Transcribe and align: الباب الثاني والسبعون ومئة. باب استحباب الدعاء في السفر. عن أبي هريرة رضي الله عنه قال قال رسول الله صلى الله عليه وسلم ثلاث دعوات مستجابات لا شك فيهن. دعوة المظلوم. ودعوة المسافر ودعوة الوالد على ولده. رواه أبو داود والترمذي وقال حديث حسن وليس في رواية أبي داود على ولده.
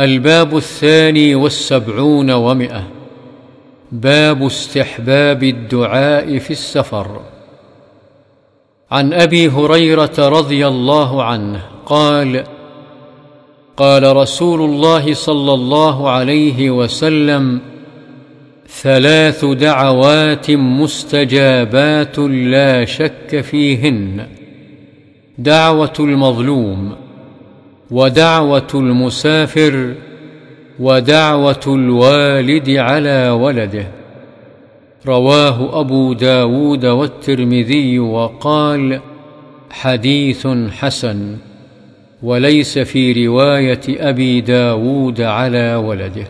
الباب 0.00 0.56
الثاني 0.56 1.34
والسبعون 1.34 2.30
ومئة. 2.30 2.82
باب 3.92 4.46
استحباب 4.46 5.42
الدعاء 5.42 6.38
في 6.38 6.50
السفر. 6.50 7.20
عن 8.90 9.12
أبي 9.12 9.48
هريرة 9.48 10.14
رضي 10.18 10.66
الله 10.66 11.22
عنه 11.22 11.60
قال 11.86 12.44
قال 13.76 14.16
رسول 14.16 14.60
الله 14.60 15.14
صلى 15.14 15.54
الله 15.54 16.10
عليه 16.10 16.70
وسلم 16.70 17.60
ثلاث 18.68 19.44
دعوات 19.44 20.50
مستجابات 20.50 22.18
لا 22.18 22.84
شك 22.84 23.40
فيهن. 23.40 24.26
دعوة 25.38 25.94
المظلوم. 26.00 27.05
ودعوة 27.90 28.68
المسافر 28.74 29.94
ودعوة 30.78 31.60
الوالد 31.66 32.70
على 32.70 33.28
ولده. 33.30 33.86
رواه 35.06 35.80
أبو 35.80 36.12
داود 36.12 36.86
والترمذي 36.86 37.98
وقال 37.98 39.00
حديث 39.70 40.46
حسن 40.70 41.36
وليس 42.22 42.78
في 42.78 43.26
رواية 43.26 43.80
أبي 43.88 44.40
داود 44.40 45.20
على 45.20 45.74
ولده. 45.74 46.26